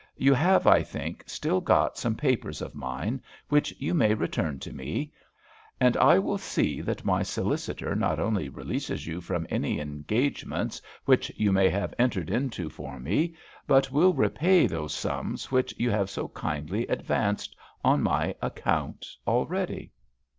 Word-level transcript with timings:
You 0.17 0.33
have, 0.33 0.65
I 0.65 0.81
think, 0.81 1.23
still 1.27 1.61
got 1.61 1.95
some 1.95 2.15
papers 2.15 2.59
of 2.63 2.73
mine, 2.73 3.21
which 3.49 3.71
you 3.77 3.93
may 3.93 4.15
return 4.15 4.57
to 4.61 4.73
me; 4.73 5.13
and 5.79 5.95
I 5.95 6.17
will 6.17 6.39
see 6.39 6.81
that 6.81 7.05
my 7.05 7.21
solicitor 7.21 7.93
not 7.95 8.19
only 8.19 8.49
releases 8.49 9.05
you 9.05 9.21
from 9.21 9.45
any 9.51 9.79
engagements 9.79 10.81
which 11.05 11.31
you 11.37 11.51
may 11.51 11.69
have 11.69 11.93
entered 11.99 12.31
into 12.31 12.67
for 12.67 12.99
me, 12.99 13.35
but 13.67 13.91
will 13.91 14.15
repay 14.15 14.65
those 14.65 14.91
sums 14.95 15.51
which 15.51 15.71
you 15.77 15.91
have 15.91 16.09
so 16.09 16.29
kindly 16.29 16.87
advanced 16.87 17.55
on 17.83 18.01
my 18.01 18.33
account 18.41 19.05
already." 19.27 19.91